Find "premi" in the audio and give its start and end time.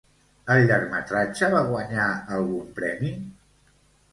2.81-3.13